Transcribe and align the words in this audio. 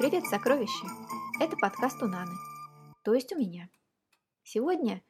Привет, 0.00 0.24
сокровища! 0.24 0.86
Это 1.40 1.58
подкаст 1.58 2.02
у 2.02 2.06
Наны, 2.06 2.32
то 3.04 3.12
есть 3.12 3.34
у 3.34 3.38
меня. 3.38 3.68
Сегодня 4.42 5.02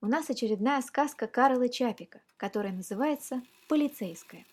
у 0.00 0.06
нас 0.06 0.30
очередная 0.30 0.82
сказка 0.82 1.28
Карла 1.28 1.68
Чапика, 1.68 2.22
которая 2.38 2.72
называется 2.72 3.40
«Полицейская». 3.68 4.44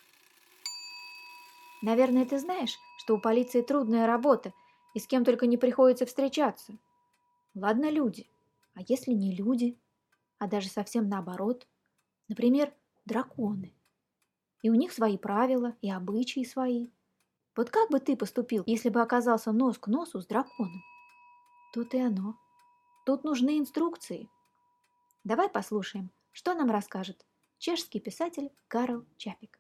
Наверное, 1.82 2.28
ты 2.28 2.38
знаешь, 2.38 2.78
что 3.00 3.16
у 3.16 3.20
полиции 3.20 3.64
трудная 3.64 4.06
работа, 4.06 4.54
и 4.94 5.00
с 5.00 5.08
кем 5.08 5.26
только 5.26 5.48
не 5.48 5.58
приходится 5.58 6.06
встречаться. 6.06 6.78
Ладно, 7.56 7.90
люди. 7.90 8.30
А 8.76 8.82
если 8.88 9.14
не 9.14 9.36
люди? 9.36 9.76
А 10.38 10.46
даже 10.46 10.70
совсем 10.70 11.10
наоборот. 11.10 11.66
Например, 12.28 12.72
драконы. 13.06 13.74
И 14.62 14.70
у 14.70 14.76
них 14.76 14.92
свои 14.92 15.18
правила, 15.18 15.76
и 15.82 15.90
обычаи 15.90 16.44
свои. 16.44 16.90
Вот 17.60 17.72
как 17.72 17.90
бы 17.90 18.00
ты 18.00 18.16
поступил, 18.16 18.64
если 18.68 18.88
бы 18.88 19.02
оказался 19.02 19.52
нос 19.52 19.78
к 19.78 19.88
носу 19.88 20.22
с 20.22 20.26
драконом? 20.26 20.82
Тут 21.74 21.94
и 21.94 22.00
оно. 22.00 22.40
Тут 23.06 23.26
нужны 23.26 23.60
инструкции. 23.60 24.30
Давай 25.26 25.50
послушаем, 25.50 26.10
что 26.32 26.54
нам 26.54 26.72
расскажет 26.72 27.26
чешский 27.58 28.00
писатель 28.00 28.50
Карл 28.70 29.06
Чапик. 29.18 29.60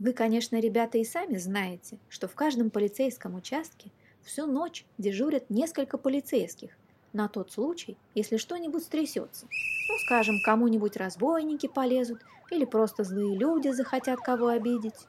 Вы, 0.00 0.12
конечно, 0.12 0.58
ребята, 0.58 0.98
и 0.98 1.04
сами 1.04 1.36
знаете, 1.36 2.00
что 2.08 2.26
в 2.26 2.34
каждом 2.34 2.70
полицейском 2.70 3.36
участке 3.36 3.92
всю 4.24 4.46
ночь 4.46 4.84
дежурят 4.98 5.48
несколько 5.48 5.96
полицейских 5.96 6.76
на 7.16 7.28
тот 7.28 7.50
случай, 7.50 7.96
если 8.14 8.36
что-нибудь 8.36 8.84
стрясется. 8.84 9.46
Ну, 9.88 9.94
скажем, 10.04 10.36
кому-нибудь 10.44 10.96
разбойники 10.96 11.66
полезут 11.66 12.20
или 12.50 12.64
просто 12.64 13.04
злые 13.04 13.36
люди 13.36 13.70
захотят 13.70 14.20
кого 14.20 14.48
обидеть. 14.48 15.08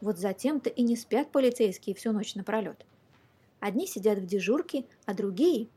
Вот 0.00 0.18
затем-то 0.18 0.70
и 0.70 0.82
не 0.82 0.96
спят 0.96 1.30
полицейские 1.30 1.94
всю 1.94 2.12
ночь 2.12 2.34
напролет. 2.34 2.86
Одни 3.58 3.86
сидят 3.86 4.18
в 4.18 4.26
дежурке, 4.26 4.86
а 5.04 5.12
другие, 5.12 5.68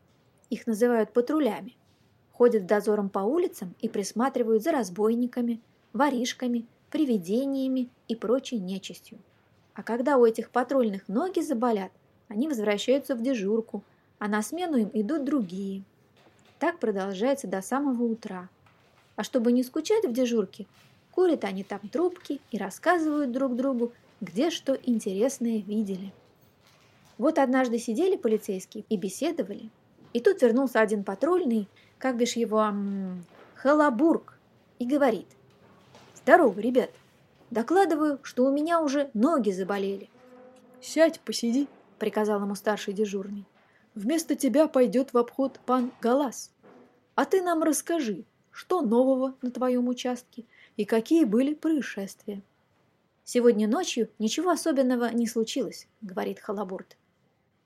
их 0.50 0.68
называют 0.68 1.12
патрулями, 1.12 1.76
ходят 2.32 2.66
дозором 2.66 3.10
по 3.10 3.20
улицам 3.20 3.76
и 3.82 3.90
присматривают 3.90 4.64
за 4.64 4.72
разбойниками, 4.72 5.60
воришками, 5.92 6.66
привидениями 6.90 7.90
и 8.08 8.16
прочей 8.16 8.60
нечистью. 8.60 9.20
А 9.74 9.82
когда 9.82 10.18
у 10.18 10.26
этих 10.26 10.52
патрульных 10.52 11.08
ноги 11.08 11.42
заболят, 11.42 11.92
они 12.30 12.48
возвращаются 12.48 13.16
в 13.16 13.22
дежурку, 13.22 13.84
а 14.24 14.30
на 14.30 14.42
смену 14.42 14.78
им 14.78 14.90
идут 14.94 15.26
другие– 15.26 15.84
так 16.64 16.80
продолжается 16.80 17.46
до 17.46 17.62
самого 17.62 18.04
утра. 18.04 18.48
А 19.18 19.24
чтобы 19.24 19.52
не 19.52 19.64
скучать 19.64 20.06
в 20.06 20.14
дежурке, 20.14 20.66
курят 21.12 21.44
они 21.44 21.66
там 21.66 21.82
трубки 21.92 22.40
и 22.50 22.58
рассказывают 22.58 23.34
друг 23.34 23.58
другу, 23.58 23.92
где 24.22 24.50
что 24.50 24.80
интересное 24.82 25.58
видели. 25.58 26.14
Вот 27.18 27.38
однажды 27.38 27.80
сидели 27.80 28.16
полицейские 28.16 28.86
и 28.88 28.96
беседовали. 28.96 29.70
И 30.14 30.22
тут 30.22 30.42
вернулся 30.42 30.80
один 30.80 31.04
патрульный, 31.04 31.68
как 31.98 32.16
бишь 32.16 32.38
его, 32.38 32.62
м 32.62 33.26
Халабург, 33.56 34.40
и 34.80 34.86
говорит. 34.86 35.28
«Здорово, 36.16 36.58
ребят. 36.62 36.92
Докладываю, 37.52 38.20
что 38.24 38.46
у 38.46 38.54
меня 38.54 38.82
уже 38.82 39.10
ноги 39.14 39.52
заболели». 39.52 40.10
«Сядь, 40.80 41.20
посиди»,— 41.20 41.68
приказал 42.00 42.40
ему 42.40 42.56
старший 42.56 42.94
дежурный. 42.94 43.44
«Вместо 43.96 44.36
тебя 44.36 44.68
пойдет 44.68 45.14
в 45.14 45.18
обход 45.18 45.60
пан 45.66 45.92
Галас. 46.02 46.52
А 47.16 47.26
ты 47.26 47.42
нам 47.42 47.64
расскажи, 47.64 48.26
что 48.52 48.82
нового 48.82 49.36
на 49.42 49.52
твоем 49.52 49.88
участке 49.88 50.46
и 50.78 50.86
какие 50.86 51.26
были 51.26 51.54
происшествия. 51.54 52.42
Сегодня 53.24 53.68
ночью 53.68 54.10
ничего 54.20 54.50
особенного 54.50 55.10
не 55.14 55.28
случилось, 55.28 55.88
говорит 56.02 56.40
Халабурт. 56.40 56.98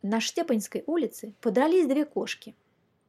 На 0.01 0.19
Штепанской 0.19 0.84
улице 0.85 1.34
подрались 1.41 1.88
две 1.88 2.06
кошки. 2.06 2.56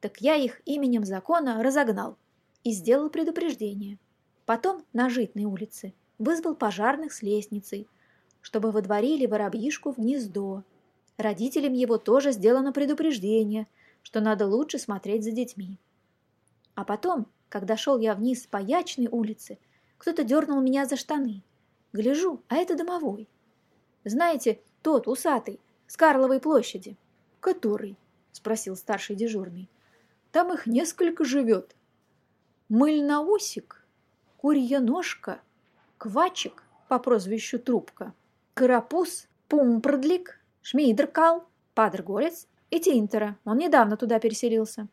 Так 0.00 0.20
я 0.20 0.34
их 0.34 0.62
именем 0.64 1.04
закона 1.04 1.62
разогнал 1.62 2.16
и 2.64 2.72
сделал 2.72 3.10
предупреждение. 3.10 3.98
Потом 4.46 4.84
на 4.92 5.10
Житной 5.10 5.44
улице 5.44 5.92
вызвал 6.18 6.54
пожарных 6.54 7.12
с 7.12 7.22
лестницей, 7.22 7.86
чтобы 8.40 8.70
водворили 8.70 9.26
воробьишку 9.26 9.92
в 9.92 9.98
гнездо. 9.98 10.64
Родителям 11.18 11.72
его 11.72 11.98
тоже 11.98 12.30
сделано 12.30 12.72
предупреждение, 12.72 13.66
что 14.02 14.20
надо 14.20 14.46
лучше 14.46 14.78
смотреть 14.78 15.24
за 15.24 15.32
детьми. 15.32 15.76
А 16.76 16.84
потом, 16.84 17.26
когда 17.48 17.76
шел 17.76 17.98
я 17.98 18.14
вниз 18.14 18.46
по 18.46 18.58
Ячной 18.58 19.08
улице, 19.08 19.58
кто-то 19.98 20.22
дернул 20.22 20.60
меня 20.60 20.86
за 20.86 20.96
штаны. 20.96 21.42
Гляжу, 21.92 22.40
а 22.46 22.54
это 22.54 22.76
домовой. 22.76 23.28
Знаете, 24.04 24.60
тот, 24.82 25.08
усатый, 25.08 25.58
с 25.88 25.96
Карловой 25.96 26.38
площади. 26.38 26.96
Который? 27.40 27.96
Спросил 28.30 28.76
старший 28.76 29.16
дежурный. 29.16 29.68
Там 30.30 30.52
их 30.52 30.66
несколько 30.66 31.24
живет. 31.24 31.74
Мыльноусик, 32.68 33.84
курья 34.36 34.78
ножка, 34.78 35.40
квачик 35.96 36.62
по 36.86 37.00
прозвищу 37.00 37.58
Трубка, 37.58 38.14
карапуз, 38.54 39.26
пумпродлик, 39.48 40.37
шмейдеркал, 40.68 41.44
падрголец 41.74 42.46
и 42.70 42.78
Тинтера. 42.78 43.38
Он 43.46 43.56
недавно 43.56 43.96
туда 43.96 44.18
переселился. 44.18 44.86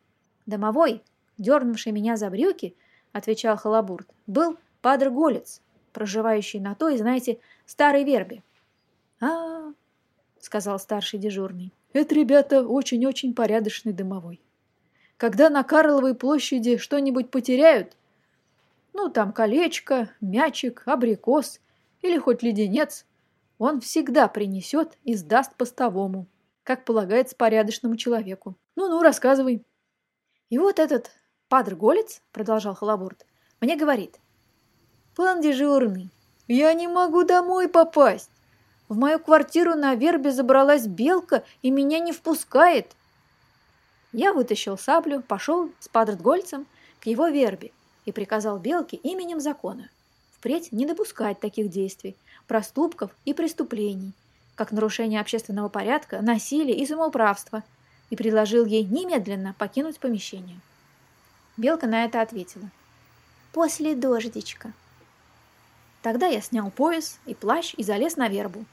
Домовой 0.46 1.02
дернувший 1.36 1.92
меня 1.92 2.16
за 2.16 2.30
брюки, 2.30 2.74
отвечал 3.12 3.58
Халабурт, 3.58 4.08
был 4.26 4.56
падр 4.80 5.10
Голец, 5.10 5.60
проживающий 5.92 6.60
на 6.60 6.74
той, 6.74 6.96
знаете, 6.96 7.40
старой 7.66 8.04
вербе. 8.04 8.42
а, 9.20 9.26
-а, 9.26 9.74
сказал 10.40 10.78
старший 10.78 11.18
дежурный. 11.18 11.72
«Это, 11.92 12.14
ребята, 12.14 12.66
очень-очень 12.66 13.34
порядочный 13.34 13.92
дымовой. 13.92 14.40
Когда 15.18 15.50
на 15.50 15.62
Карловой 15.62 16.14
площади 16.14 16.78
что-нибудь 16.78 17.30
потеряют, 17.30 17.96
ну, 18.94 19.10
там 19.10 19.32
колечко, 19.32 20.10
мячик, 20.22 20.82
абрикос 20.86 21.60
или 22.00 22.16
хоть 22.18 22.42
леденец, 22.42 23.04
он 23.58 23.80
всегда 23.80 24.28
принесет 24.28 24.98
и 25.04 25.14
сдаст 25.14 25.54
постовому, 25.56 26.26
как 26.62 26.84
полагается 26.84 27.36
порядочному 27.36 27.96
человеку. 27.96 28.56
Ну-ну, 28.74 29.02
рассказывай». 29.02 29.64
И 30.50 30.58
вот 30.58 30.78
этот 30.78 31.10
Падр 31.48 31.74
Голец, 31.74 32.22
продолжал 32.32 32.74
Халабурт, 32.74 33.24
мне 33.60 33.76
говорит, 33.76 34.18
«Пан 35.14 35.40
дежурный, 35.40 36.10
я 36.48 36.72
не 36.74 36.88
могу 36.88 37.24
домой 37.24 37.68
попасть. 37.68 38.30
В 38.88 38.96
мою 38.96 39.18
квартиру 39.18 39.74
на 39.74 39.94
вербе 39.94 40.30
забралась 40.30 40.86
белка 40.86 41.44
и 41.62 41.70
меня 41.70 41.98
не 41.98 42.12
впускает». 42.12 42.94
Я 44.12 44.32
вытащил 44.32 44.78
саблю, 44.78 45.22
пошел 45.22 45.70
с 45.78 45.88
Падргольцем 45.88 46.66
к 47.00 47.06
его 47.06 47.28
вербе 47.28 47.72
и 48.04 48.12
приказал 48.12 48.58
белке 48.58 48.96
именем 48.96 49.40
закона 49.40 49.90
впредь 50.38 50.72
не 50.72 50.86
допускать 50.86 51.40
таких 51.40 51.70
действий, 51.70 52.16
проступков 52.46 53.10
и 53.24 53.34
преступлений, 53.34 54.12
как 54.54 54.72
нарушение 54.72 55.20
общественного 55.20 55.68
порядка, 55.68 56.20
насилие 56.20 56.76
и 56.76 56.86
самоуправство, 56.86 57.62
и 58.10 58.16
предложил 58.16 58.64
ей 58.64 58.84
немедленно 58.84 59.54
покинуть 59.58 59.98
помещение. 59.98 60.60
Белка 61.56 61.86
на 61.86 62.04
это 62.04 62.20
ответила. 62.20 62.70
«После 63.52 63.94
дождичка». 63.94 64.72
Тогда 66.02 66.26
я 66.26 66.40
снял 66.40 66.70
пояс 66.70 67.18
и 67.26 67.34
плащ 67.34 67.74
и 67.76 67.82
залез 67.82 68.16
на 68.16 68.28
вербу. 68.28 68.64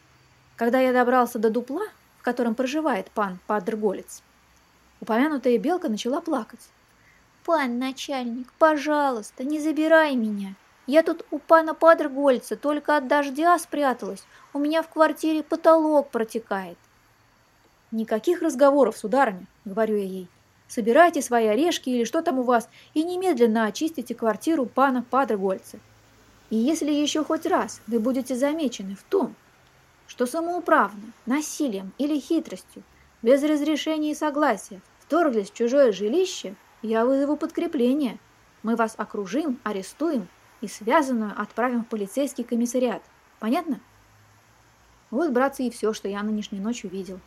Когда 0.55 0.79
я 0.79 0.93
добрался 0.93 1.39
до 1.39 1.49
дупла, 1.49 1.87
в 2.19 2.21
котором 2.21 2.53
проживает 2.53 3.09
пан 3.09 3.39
Падрголец, 3.47 4.21
упомянутая 5.01 5.57
белка 5.57 5.89
начала 5.89 6.21
плакать. 6.21 6.59
«Пан 7.43 7.79
начальник, 7.79 8.51
пожалуйста, 8.59 9.43
не 9.43 9.59
забирай 9.59 10.15
меня. 10.15 10.55
Я 10.85 11.03
тут 11.03 11.25
у 11.31 11.39
пана 11.39 11.73
Падргольца 11.73 12.55
только 12.55 12.97
от 12.97 13.07
дождя 13.07 13.57
спряталась. 13.57 14.23
У 14.53 14.59
меня 14.59 14.83
в 14.83 14.89
квартире 14.89 15.43
потолок 15.43 16.09
протекает». 16.09 16.77
«Никаких 17.91 18.41
разговоров, 18.41 18.97
сударыня»,— 18.97 19.45
говорю 19.65 19.97
я 19.97 20.03
ей. 20.03 20.29
Собирайте 20.73 21.21
свои 21.21 21.45
орешки 21.45 21.91
или 21.91 22.03
что 22.03 22.23
там 22.23 22.39
у 22.39 22.41
вас 22.41 22.67
и 22.95 23.03
немедленно 23.03 23.65
очистите 23.65 24.15
квартиру 24.15 24.65
пана 24.65 25.05
Падрегольца. 25.07 25.77
И 26.49 26.55
если 26.55 26.91
еще 26.91 27.23
хоть 27.23 27.45
раз 27.45 27.79
вы 27.85 27.99
будете 27.99 28.35
замечены 28.35 28.95
в 28.95 29.03
том, 29.03 29.35
что 30.07 30.25
самоуправно, 30.25 31.03
насилием 31.27 31.91
или 31.99 32.19
хитростью, 32.19 32.81
без 33.21 33.43
разрешения 33.43 34.13
и 34.13 34.15
согласия, 34.15 34.81
вторглись 34.99 35.51
в 35.51 35.53
чужое 35.53 35.91
жилище, 35.91 36.55
я 36.81 37.05
вызову 37.05 37.37
подкрепление. 37.37 38.17
Мы 38.63 38.75
вас 38.75 38.95
окружим, 38.97 39.59
арестуем 39.63 40.27
и 40.63 40.67
связанную 40.67 41.33
отправим 41.39 41.83
в 41.83 41.87
полицейский 41.87 42.43
комиссариат. 42.43 43.03
Понятно? 43.39 43.79
Вот, 45.11 45.31
братцы, 45.31 45.63
и 45.63 45.69
все, 45.69 45.93
что 45.93 46.07
я 46.07 46.23
нынешней 46.23 46.59
ночью 46.59 46.89
видел. 46.89 47.19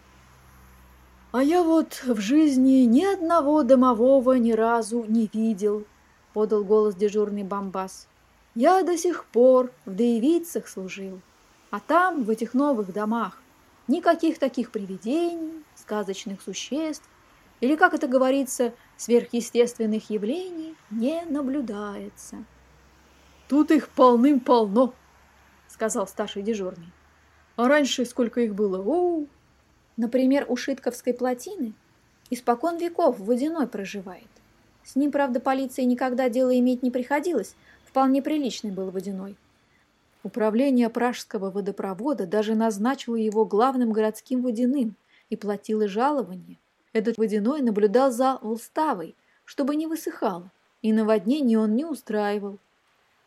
«А 1.33 1.43
я 1.43 1.63
вот 1.63 2.03
в 2.07 2.19
жизни 2.21 2.85
ни 2.85 3.05
одного 3.05 3.63
домового 3.63 4.35
ни 4.35 4.53
разу 4.53 5.05
не 5.05 5.29
видел»,— 5.33 5.85
подал 6.33 6.65
голос 6.65 6.95
дежурный 6.95 7.43
Бамбас. 7.43 8.09
«Я 8.55 8.83
до 8.83 8.97
сих 8.97 9.27
пор 9.27 9.71
в 9.85 9.95
Даевицах 9.95 10.67
служил, 10.67 11.21
а 11.71 11.81
там, 11.81 12.25
в 12.25 12.31
этих 12.31 12.55
новых 12.55 12.93
домах, 12.93 13.43
Никаких 13.89 14.41
таких 14.41 14.73
привидений, 14.73 15.63
сказочных 15.77 16.43
существ 16.43 17.09
или, 17.61 17.77
как 17.77 17.95
это 17.95 18.09
говорится, 18.09 18.75
сверхъестественных 18.97 20.11
явлений 20.11 20.75
не 20.91 21.23
наблюдается. 21.25 22.45
«Тут 23.49 23.71
их 23.71 23.89
полным-полно»,— 23.89 24.95
сказал 25.69 26.07
старший 26.07 26.43
дежурный. 26.43 26.93
«А 27.57 27.69
раньше 27.69 28.05
сколько 28.05 28.41
их 28.41 28.55
было? 28.55 28.83
О, 28.83 29.27
Например, 29.97 30.45
у 30.49 30.57
Шитковской 30.57 31.15
плотины 31.15 31.73
испокон 32.29 32.77
веков 32.77 33.19
водяной 33.19 33.67
проживает. 33.67 34.29
С 34.85 34.95
ним, 34.95 35.11
правда, 35.11 35.41
полиции 35.41 35.83
никогда 35.83 36.29
дело 36.29 36.57
иметь 36.59 36.83
не 36.83 36.91
приходилось, 36.91 37.55
вполне 37.85 38.23
приличный 38.23 38.71
был 38.71 38.91
водяной. 38.91 39.37
Управление 40.23 40.91
пражского 40.91 41.51
водопровода 41.51 42.27
даже 42.27 42.55
назначило 42.55 43.17
его 43.17 43.45
главным 43.45 43.93
городским 43.93 44.43
водяным 44.43 44.97
и 45.31 45.37
платило 45.37 45.89
жалование. 45.89 46.59
Этот 46.93 47.17
водяной 47.17 47.63
наблюдал 47.63 48.11
за 48.11 48.39
Волставой, 48.43 49.15
чтобы 49.45 49.77
не 49.77 49.87
высыхало, 49.87 50.51
и 50.83 50.93
наводнение 50.93 51.59
он 51.59 51.75
не 51.75 51.85
устраивал. 51.85 52.59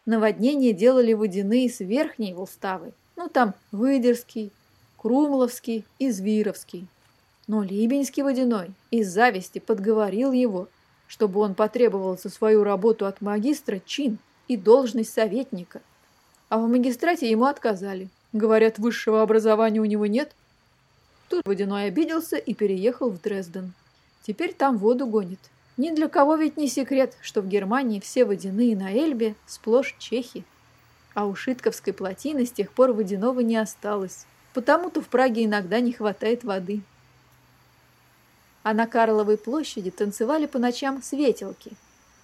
Наводнение 0.10 0.74
делали 0.74 1.14
водяные 1.14 1.70
с 1.70 1.82
верхней 1.82 2.34
Волставы, 2.34 2.94
ну 3.16 3.30
там 3.30 3.54
Выдерский, 3.72 4.52
Крумловский 4.98 5.86
и 6.00 6.10
Звировский. 6.10 6.88
Но 7.46 7.62
Либенский 7.62 8.24
водяной 8.24 8.72
из 8.90 9.08
зависти 9.08 9.60
подговорил 9.60 10.32
его, 10.32 10.68
чтобы 11.08 11.42
он 11.42 11.54
потребовал 11.54 12.18
за 12.18 12.30
свою 12.30 12.64
работу 12.64 13.06
от 13.06 13.22
магистра 13.22 13.80
чин 13.86 14.18
и 14.48 14.58
должность 14.58 15.14
советника. 15.14 15.80
А 16.50 16.58
в 16.58 16.68
магистрате 16.68 17.30
ему 17.30 17.46
отказали. 17.46 18.10
Говорят, 18.34 18.80
высшего 18.80 19.22
образования 19.22 19.80
у 19.80 19.86
него 19.86 20.08
нет. 20.08 20.32
Тут 21.30 21.44
Водяной 21.46 21.86
обиделся 21.86 22.38
и 22.38 22.56
переехал 22.56 23.12
в 23.12 23.22
Дрезден. 23.22 23.74
Теперь 24.24 24.54
там 24.54 24.80
воду 24.80 25.06
гонит. 25.06 25.52
Ни 25.80 25.90
для 25.90 26.08
кого 26.08 26.36
ведь 26.36 26.58
не 26.58 26.68
секрет, 26.68 27.16
что 27.22 27.42
в 27.42 27.48
Германии 27.48 28.00
все 28.00 28.26
водяные 28.26 28.76
на 28.76 28.92
Эльбе 28.94 29.34
сплошь 29.48 29.96
чехи. 29.98 30.44
А 31.16 31.26
у 31.26 31.34
Шитковской 31.34 31.94
плотины 31.94 32.46
с 32.46 32.52
тех 32.52 32.72
пор 32.72 32.94
водяного 32.94 33.40
не 33.40 33.58
осталось. 33.58 34.26
Потому-то 34.54 35.02
в 35.02 35.08
Праге 35.08 35.46
иногда 35.46 35.80
не 35.80 35.94
хватает 35.94 36.44
воды. 36.44 36.81
А 38.62 38.74
на 38.74 38.86
Карловой 38.86 39.38
площади 39.38 39.90
танцевали 39.90 40.46
по 40.46 40.60
ночам 40.60 41.02
светелки– 41.02 41.72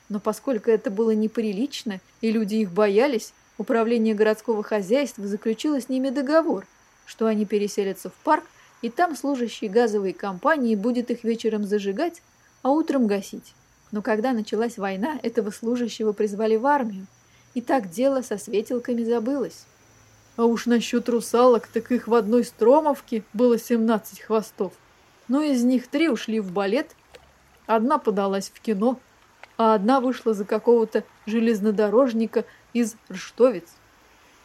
но 0.10 0.20
поскольку 0.20 0.70
это 0.70 0.92
было 0.92 1.12
неприлично, 1.12 2.00
и 2.22 2.32
люди 2.32 2.56
их 2.56 2.72
боялись, 2.72 3.34
управление 3.58 4.14
городского 4.14 4.64
хозяйства 4.64 5.28
заключило 5.28 5.82
с 5.82 5.90
ними 5.90 6.10
договор, 6.10 6.68
что 7.06 7.26
они 7.26 7.46
переселятся 7.46 8.10
в 8.10 8.14
парк, 8.24 8.44
и 8.82 8.90
там 8.90 9.16
служащий 9.16 9.68
газовой 9.68 10.14
компании 10.14 10.76
будет 10.76 11.10
их 11.10 11.24
вечером 11.24 11.66
зажигать, 11.66 12.22
а 12.66 12.72
утром 12.72 13.06
гасить. 13.06 13.54
Но 13.92 14.02
когда 14.02 14.34
началась 14.34 14.80
война, 14.80 15.20
этого 15.22 15.52
служащего 15.52 16.14
призвали 16.14 16.56
в 16.56 16.66
армию, 16.66 17.06
и 17.54 17.62
так 17.62 17.92
дело 17.92 18.24
со 18.24 18.40
светилками 18.40 19.04
забылось. 19.04 19.68
А 20.36 20.46
уж 20.46 20.66
насчет 20.66 21.08
русалок, 21.08 21.68
так 21.68 21.92
их 21.92 22.08
в 22.08 22.16
одной 22.16 22.44
стромовке 22.44 23.24
было 23.34 23.60
17 23.60 24.20
хвостов. 24.22 24.74
Но 25.28 25.44
из 25.44 25.64
них 25.64 25.88
три 25.88 26.10
ушли 26.10 26.40
в 26.40 26.52
балет, 26.52 26.96
одна 27.68 28.00
подалась 28.00 28.50
в 28.50 28.60
кино– 28.60 29.00
а 29.58 29.76
одна 29.76 30.02
вышла 30.02 30.34
за 30.34 30.44
какого-то 30.44 31.04
железнодорожника 31.28 32.46
из 32.74 32.96
Рштовец. 33.10 33.70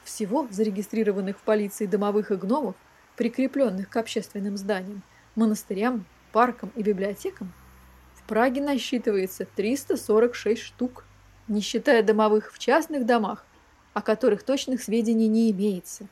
Всего 0.04 0.46
зарегистрированных 0.50 1.38
в 1.38 1.40
полиции 1.40 1.86
домовых 1.86 2.30
и 2.30 2.36
гномов, 2.36 2.74
прикрепленных 3.16 3.88
к 3.88 3.96
общественным 3.96 4.56
зданиям, 4.56 5.02
монастырям, 5.34 6.04
паркам 6.32 6.70
и 6.76 6.82
библиотекам, 6.82 7.52
Праге 8.30 8.60
насчитывается 8.62 9.44
346 9.56 10.62
штук, 10.62 11.02
не 11.48 11.60
считая 11.60 12.00
домовых 12.04 12.52
в 12.52 12.60
частных 12.60 13.04
домах, 13.04 13.44
о 13.92 14.02
которых 14.02 14.44
точных 14.44 14.84
сведений 14.84 15.26
не 15.26 15.50
имеется. 15.50 16.06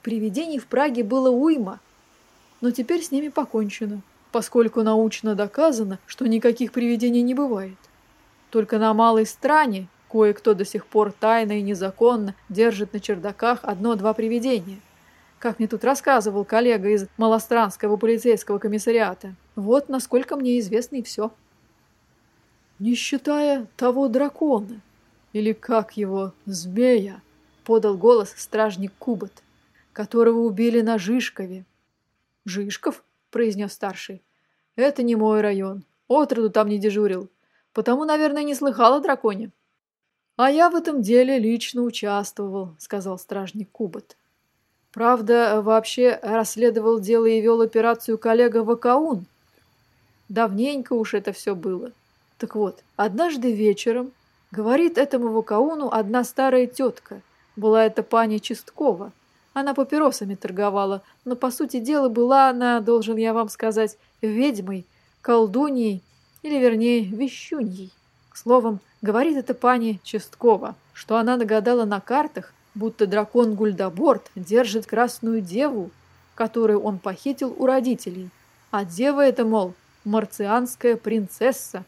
Привидений 0.00 0.60
в 0.60 0.68
Праге 0.68 1.02
было 1.02 1.30
уйма, 1.30 1.80
но 2.60 2.70
теперь 2.70 3.02
с 3.02 3.10
ними 3.10 3.26
покончено, 3.26 4.02
поскольку 4.30 4.84
научно 4.84 5.34
доказано, 5.34 5.98
что 6.06 6.28
никаких 6.28 6.70
привидений 6.70 7.22
не 7.22 7.34
бывает. 7.34 7.74
Только 8.50 8.78
на 8.78 8.94
малой 8.94 9.26
стране 9.26 9.88
кое-кто 10.08 10.54
до 10.54 10.64
сих 10.64 10.86
пор 10.86 11.10
тайно 11.10 11.58
и 11.58 11.62
незаконно 11.62 12.36
держит 12.48 12.92
на 12.92 13.00
чердаках 13.00 13.58
одно-два 13.64 14.14
привидения. 14.14 14.78
Как 15.40 15.58
мне 15.58 15.66
тут 15.66 15.82
рассказывал 15.82 16.44
коллега 16.44 16.90
из 16.90 17.08
Малостранского 17.16 17.96
полицейского 17.96 18.60
комиссариата. 18.60 19.34
Вот 19.56 19.88
насколько 19.88 20.36
мне 20.36 20.60
известно 20.60 20.96
и 20.98 21.02
все. 21.02 21.32
Не 22.78 22.94
считая 22.94 23.66
того 23.76 24.08
дракона, 24.08 24.80
или 25.32 25.52
как 25.52 25.96
его, 25.96 26.32
змея, 26.46 27.22
подал 27.64 27.96
голос 27.96 28.34
стражник 28.36 28.92
Кубот, 28.98 29.42
которого 29.92 30.40
убили 30.40 30.80
на 30.80 30.98
Жишкове. 30.98 31.64
«Жишков?»– 32.44 33.04
произнес 33.30 33.72
старший. 33.72 34.22
«Это 34.76 35.02
не 35.02 35.16
мой 35.16 35.40
район. 35.40 35.84
Отроду 36.08 36.50
там 36.50 36.68
не 36.68 36.78
дежурил. 36.78 37.30
Потому, 37.72 38.04
наверное, 38.04 38.44
не 38.44 38.54
слыхал 38.54 38.94
о 38.94 39.00
драконе. 39.00 39.50
А 40.36 40.50
я 40.50 40.68
в 40.68 40.74
этом 40.74 41.00
деле 41.00 41.38
лично 41.38 41.82
участвовал, 41.82 42.74
сказал 42.78 43.18
стражник 43.18 43.70
Кубот. 43.70 44.16
Правда, 44.92 45.60
вообще 45.62 46.18
расследовал 46.22 47.00
дело 47.00 47.26
и 47.26 47.40
вел 47.40 47.60
операцию 47.60 48.18
коллега 48.18 48.62
Вакаун. 48.62 49.26
Давненько 50.28 50.92
уж 50.92 51.14
это 51.14 51.32
все 51.32 51.54
было. 51.54 51.92
Так 52.38 52.54
вот, 52.54 52.82
однажды 52.96 53.52
вечером, 53.52 54.12
говорит 54.50 54.98
этому 54.98 55.32
Вакауну 55.32 55.88
одна 55.92 56.24
старая 56.24 56.66
тетка, 56.66 57.20
была 57.56 57.84
это 57.84 58.02
пани 58.02 58.38
Чисткова. 58.38 59.12
Она 59.52 59.72
папиросами 59.74 60.34
торговала, 60.34 61.02
но, 61.24 61.36
по 61.36 61.50
сути 61.50 61.78
дела, 61.78 62.08
была 62.08 62.48
она, 62.50 62.80
должен 62.80 63.16
я 63.16 63.32
вам 63.32 63.48
сказать, 63.48 63.96
ведьмой, 64.20 64.84
колдуньей 65.22 66.02
или 66.42 66.58
вернее 66.58 67.04
вещуньей. 67.04 67.92
Словом, 68.34 68.80
говорит 69.00 69.36
эта 69.36 69.54
пани 69.54 70.00
Честкова, 70.02 70.74
что 70.92 71.16
она 71.16 71.36
нагадала 71.36 71.84
на 71.84 72.00
картах, 72.00 72.52
будто 72.74 73.06
дракон 73.06 73.54
Гульдаборд 73.54 74.30
держит 74.34 74.86
красную 74.86 75.40
деву, 75.40 75.90
которую 76.34 76.80
он 76.80 76.98
похитил 76.98 77.54
у 77.56 77.66
родителей. 77.66 78.30
А 78.72 78.84
дева 78.84 79.24
это, 79.24 79.44
мол, 79.44 79.74
марцианская 80.04 80.96
принцесса. 80.96 81.84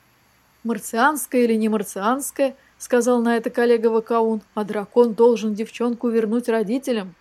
Марцианская 0.66 1.42
или 1.42 1.54
не 1.54 1.68
марцианская, 1.68 2.56
сказал 2.76 3.22
на 3.22 3.36
это 3.36 3.50
коллега 3.50 3.86
Вакаун, 3.86 4.42
а 4.54 4.64
дракон 4.64 5.14
должен 5.14 5.54
девчонку 5.54 6.08
вернуть 6.08 6.48
родителям, 6.48 7.14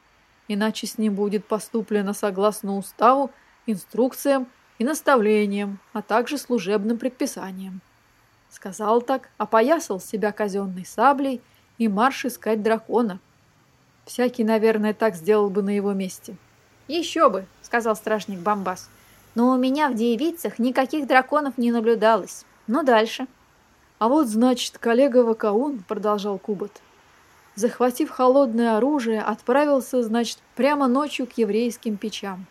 иначе 0.48 0.88
с 0.88 0.98
ним 0.98 1.14
будет 1.14 1.46
поступлено 1.46 2.14
согласно 2.14 2.76
уставу, 2.76 3.30
инструкциям 3.68 4.48
и 4.80 4.84
наставлением, 4.84 5.80
а 5.94 6.02
также 6.02 6.40
служебным 6.40 6.98
предписанием. 6.98 7.82
Сказал 8.50 9.02
так, 9.02 9.30
опоясал 9.38 10.00
себя 10.00 10.32
казенной 10.32 10.86
саблей 10.86 11.40
и 11.78 11.88
марш 11.88 12.26
искать 12.26 12.64
дракона. 12.64 13.20
Всякий, 14.06 14.44
наверное, 14.44 14.96
так 14.96 15.16
сделал 15.16 15.52
бы 15.52 15.62
на 15.62 15.76
его 15.76 15.94
месте. 15.94 16.36
«Еще 16.88 17.30
бы»,— 17.30 17.46
сказал 17.62 17.96
стражник 17.96 18.40
Бамбас. 18.40 18.90
«Но 19.36 19.52
у 19.52 19.58
меня 19.58 19.90
в 19.90 19.96
девицах 19.96 20.58
никаких 20.58 21.08
драконов 21.08 21.58
не 21.58 21.72
наблюдалось. 21.72 22.46
Ну, 22.68 22.84
дальше». 22.84 23.28
«А 23.98 24.10
вот, 24.10 24.28
значит, 24.28 24.78
коллега 24.78 25.24
Вакаун»,— 25.24 25.84
продолжал 25.88 26.38
Кубот, 26.38 26.82
захватив 27.56 28.10
холодное 28.10 28.78
оружие, 28.78 29.22
отправился, 29.22 30.04
значит, 30.04 30.40
прямо 30.56 30.88
ночью 30.88 31.28
к 31.28 31.34
еврейским 31.38 31.96
печам 31.98 32.46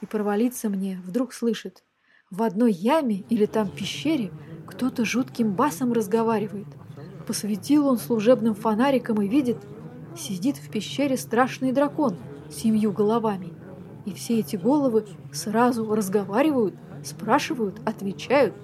и 0.00 0.06
провалиться 0.06 0.68
мне, 0.68 1.00
вдруг 1.04 1.32
слышит. 1.32 1.82
В 2.30 2.42
одной 2.42 2.72
яме 2.72 3.24
или 3.28 3.46
там 3.46 3.68
пещере 3.68 4.30
кто-то 4.66 5.04
жутким 5.04 5.52
басом 5.52 5.92
разговаривает. 5.92 6.66
Посветил 7.26 7.86
он 7.86 7.98
служебным 7.98 8.54
фонариком 8.54 9.20
и 9.22 9.28
видит, 9.28 9.58
сидит 10.16 10.56
в 10.58 10.70
пещере 10.70 11.16
страшный 11.16 11.72
дракон 11.72 12.16
с 12.50 12.56
семью 12.56 12.92
головами. 12.92 13.52
И 14.04 14.12
все 14.12 14.40
эти 14.40 14.56
головы 14.56 15.06
сразу 15.32 15.92
разговаривают, 15.94 16.74
спрашивают, 17.02 17.80
отвечают, 17.86 18.54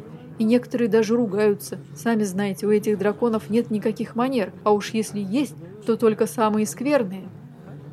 и 0.41 0.45
некоторые 0.45 0.89
даже 0.89 1.15
ругаются. 1.15 1.79
Сами 1.95 2.25
знаете, 2.25 2.67
у 2.67 2.71
этих 2.73 2.99
драконов 2.99 3.49
нет 3.51 3.71
никаких 3.71 4.17
манер, 4.17 4.53
а 4.65 4.73
уж 4.73 4.91
если 4.91 5.21
есть, 5.21 5.55
то 5.87 5.97
только 5.97 6.27
самые 6.27 6.67
скверные. 6.67 7.29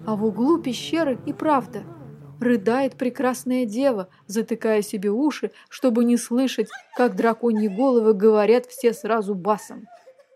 А 0.08 0.16
в 0.16 0.26
углу 0.26 0.58
пещеры 0.58 1.20
и 1.28 1.34
правда– 1.34 1.84
Рыдает 2.40 2.96
прекрасная 2.96 3.66
дева, 3.66 4.10
затыкая 4.28 4.82
себе 4.82 5.10
уши, 5.10 5.52
чтобы 5.70 6.06
не 6.06 6.18
слышать, 6.18 6.70
как 6.96 7.16
драконьи 7.16 7.68
головы 7.68 8.14
говорят 8.14 8.68
все 8.68 8.94
сразу 8.94 9.34
басом. 9.34 9.88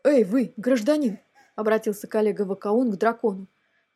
«Эй, 0.04 0.24
вы, 0.24 0.54
гражданин!»— 0.58 1.20
обратился 1.56 2.08
коллега 2.08 2.42
Вакаун 2.42 2.92
к 2.92 2.98
дракону. 2.98 3.48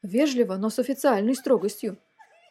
Вежливо, 0.03 0.55
но 0.55 0.69
с 0.69 0.77
официальной 0.77 1.33
строгостью. 1.33 1.97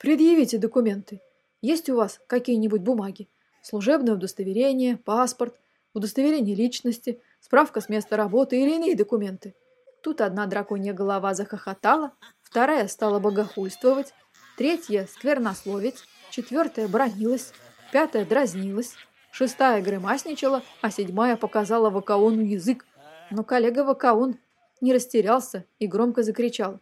«Предъявите 0.01 0.59
документы. 0.59 1.21
Есть 1.63 1.89
у 1.89 1.97
вас 1.97 2.21
какие-нибудь 2.27 2.81
бумаги? 2.81 3.29
Служебное 3.65 4.13
удостоверение, 4.13 4.99
паспорт, 4.99 5.59
удостоверение 5.95 6.55
личности, 6.55 7.23
справка 7.41 7.81
с 7.81 7.89
места 7.89 8.15
работы 8.15 8.61
или 8.61 8.75
иные 8.75 8.95
документы?» 8.95 9.55
Тут 10.03 10.21
одна 10.21 10.45
драконья 10.45 10.93
голова 10.93 11.33
захохотала, 11.33 12.13
вторая 12.43 12.89
стала 12.89 13.21
богохульствовать, 13.21 14.13
третья 14.59 15.09
сквернословить, 15.11 16.05
четвертая 16.29 16.89
бронилась, 16.89 17.55
пятая 17.91 18.27
дразнилась, 18.27 18.97
шестая 19.33 19.81
грымасничала, 19.81 20.63
а 20.83 20.91
седьмая 20.91 21.39
показала 21.39 21.89
Вакаону 21.89 22.43
язык. 22.43 22.85
Но 23.31 23.45
коллега 23.45 23.83
Вакаон 23.83 24.37
не 24.83 24.93
растерялся 24.93 25.65
и 25.79 25.87
громко 25.87 26.23
закричал. 26.23 26.81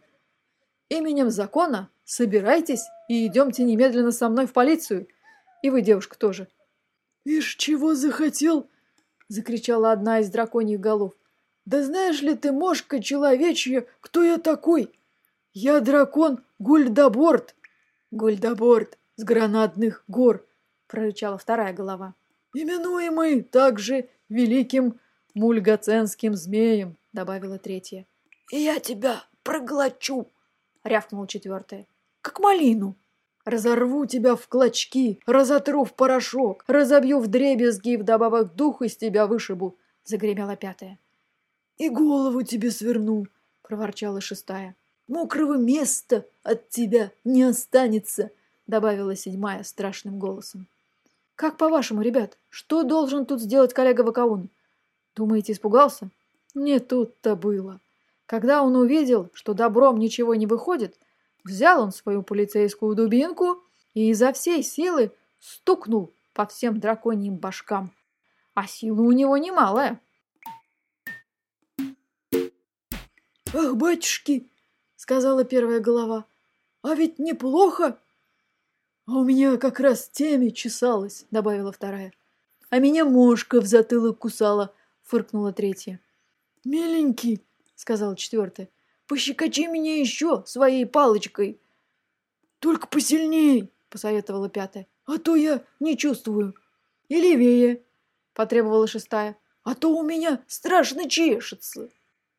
«Именем 0.89 1.29
закона 1.29 1.89
собирайтесь 2.03 2.83
и 3.07 3.25
идемте 3.25 3.63
немедленно 3.63 4.11
со 4.11 4.27
мной 4.27 4.47
в 4.47 4.51
полицию. 4.51 5.07
И 5.61 5.69
вы, 5.69 5.81
девушка, 5.81 6.19
тоже». 6.19 6.49
«Ишь, 7.25 7.55
чего 7.55 7.95
захотел?»— 7.95 8.69
закричала 9.27 9.91
одна 9.91 10.19
из 10.19 10.29
драконьих 10.29 10.79
голов. 10.79 11.13
Да 11.65 11.81
знаешь 11.81 12.21
ли 12.21 12.35
ты, 12.35 12.51
мошка 12.51 13.01
человечья, 13.01 13.85
кто 14.01 14.21
я 14.21 14.37
такой? 14.37 14.91
Я 15.53 15.79
дракон 15.79 16.43
Гульдаборд. 16.59 17.55
Гульдаборд 18.11 18.97
с 19.15 19.23
гранатных 19.23 20.03
гор, 20.07 20.45
прорычала 20.87 21.37
вторая 21.37 21.73
голова. 21.73 22.15
Именуемый 22.53 23.41
также 23.41 24.09
великим 24.29 24.99
мульгаценским 25.35 26.35
змеем, 26.35 26.97
добавила 27.13 27.57
третья. 27.57 28.05
И 28.51 28.57
я 28.57 28.79
тебя 28.79 29.23
проглочу, 29.43 30.27
рявкнула 30.83 31.27
четвертая. 31.27 31.87
Как 32.21 32.39
малину. 32.39 32.95
Разорву 33.45 34.05
тебя 34.05 34.35
в 34.35 34.47
клочки, 34.47 35.19
разотру 35.25 35.83
в 35.83 35.93
порошок, 35.93 36.63
разобью 36.67 37.19
в 37.19 37.27
дребезги 37.27 37.91
и 37.91 37.97
вдобавок 37.97 38.55
дух 38.55 38.81
из 38.81 38.95
тебя 38.95 39.27
вышибу, 39.27 39.75
загремела 40.05 40.55
пятая. 40.55 40.97
«И 41.77 41.89
голову 41.89 42.43
тебе 42.43 42.71
сверну!»— 42.71 43.25
проворчала 43.61 44.21
шестая. 44.21 44.75
«Мокрого 45.07 45.57
места 45.57 46.25
от 46.43 46.69
тебя 46.69 47.11
не 47.25 47.43
останется!»— 47.43 48.31
добавила 48.67 49.15
седьмая 49.15 49.63
страшным 49.63 50.19
голосом. 50.19 50.67
«Как 51.35 51.57
по-вашему, 51.57 52.01
ребят, 52.01 52.37
что 52.49 52.83
должен 52.83 53.25
тут 53.25 53.41
сделать 53.41 53.73
коллега 53.73 54.01
Вакаун? 54.01 54.49
Думаете, 55.15 55.51
испугался?» 55.51 56.09
Не 56.55 56.79
тут-то 56.79 57.35
было. 57.35 57.79
Когда 58.27 58.63
он 58.63 58.75
увидел, 58.75 59.29
что 59.33 59.53
добром 59.53 59.97
ничего 59.97 60.35
не 60.35 60.45
выходит, 60.45 60.95
взял 61.43 61.81
он 61.81 61.91
свою 61.91 62.23
полицейскую 62.23 62.95
дубинку 62.95 63.63
и 63.93 64.09
изо 64.09 64.33
всей 64.33 64.63
силы 64.63 65.11
стукнул 65.39 66.13
по 66.33 66.45
всем 66.45 66.79
драконьим 66.79 67.37
башкам. 67.37 67.93
А 68.53 68.67
сила 68.67 69.01
у 69.01 69.11
него 69.11 69.37
немалая. 69.37 70.01
«Ах, 73.53 73.75
батюшки!»— 73.75 74.49
сказала 74.95 75.43
первая 75.43 75.79
голова. 75.79 76.25
«А 76.81 76.95
ведь 76.95 77.19
неплохо!» 77.19 77.99
«А 79.05 79.17
у 79.17 79.23
меня 79.23 79.57
как 79.57 79.79
раз 79.79 80.09
теме 80.09 80.51
чесалась»,— 80.51 81.25
добавила 81.31 81.71
вторая. 81.71 82.13
«А 82.69 82.79
меня 82.79 83.05
мошка 83.05 83.61
в 83.61 83.65
затылок 83.65 84.19
кусала»,— 84.19 84.73
фыркнула 85.03 85.51
третья. 85.53 85.99
«Миленький»,— 86.63 87.45
сказала 87.75 88.15
четвертая,— 88.15 88.69
«пощекочи 89.13 89.67
меня 89.67 89.99
еще 89.99 90.43
своей 90.47 90.87
палочкой». 90.87 91.61
«Только 92.57 92.87
посильней»,— 92.87 93.71
посоветовала 93.91 94.49
пятая,— 94.49 94.87
«а 95.05 95.19
то 95.19 95.35
я 95.35 95.61
не 95.79 95.95
чувствую». 95.95 96.55
«И 97.09 97.21
левее»,— 97.21 97.83
потребовала 98.33 98.87
шестая,— 98.87 99.37
«а 99.63 99.75
то 99.75 99.95
у 99.95 100.01
меня 100.01 100.41
страшно 100.47 101.07
чешется». 101.07 101.89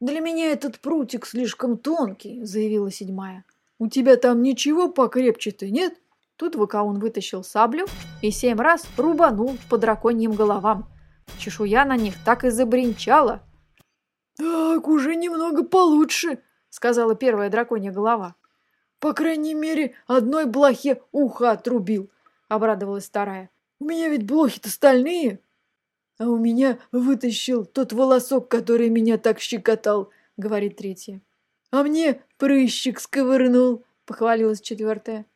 «Для 0.00 0.18
меня 0.18 0.50
этот 0.50 0.80
прутик 0.80 1.26
слишком 1.26 1.78
тонкий»,— 1.78 2.40
заявила 2.44 2.90
седьмая. 2.90 3.44
«У 3.78 3.86
тебя 3.86 4.16
там 4.16 4.42
ничего 4.42 4.88
покрепче-то 4.88 5.70
нет?» 5.70 5.94
Тут 6.34 6.56
Вакаун 6.56 6.98
вытащил 6.98 7.44
саблю 7.44 7.86
и 8.20 8.32
семь 8.32 8.58
раз 8.58 8.84
рубанул 8.96 9.56
по 9.70 9.78
драконьим 9.78 10.32
головам. 10.32 10.88
Чешуя 11.38 11.84
на 11.84 11.96
них 11.96 12.14
так 12.24 12.42
и 12.42 12.50
забринчала. 12.50 13.42
«Так, 14.36 14.88
уже 14.88 15.14
немного 15.14 15.62
получше»,— 15.62 16.40
сказала 16.74 17.14
первая 17.14 17.50
драконья 17.50 17.92
голова. 17.92 18.34
«По 18.98 19.12
крайней 19.12 19.54
мере, 19.54 19.94
одной 20.08 20.44
блохе 20.44 21.00
ухо 21.12 21.52
отрубил»,— 21.52 22.10
обрадовалась 22.48 23.06
вторая. 23.06 23.50
«У 23.78 23.84
меня 23.84 24.08
ведь 24.08 24.26
блохи-то 24.26 24.68
стальные». 24.68 25.38
«А 26.18 26.28
у 26.28 26.36
меня 26.36 26.80
вытащил 26.90 27.64
тот 27.64 27.92
волосок, 27.92 28.48
который 28.48 28.88
меня 28.88 29.18
так 29.18 29.38
щекотал»,— 29.38 30.10
говорит 30.36 30.76
третья. 30.76 31.20
«А 31.70 31.84
мне 31.84 32.22
прыщик 32.38 32.98
сковырнул»,— 32.98 33.84
похвалилась 34.04 34.60
четвертая. 34.60 35.26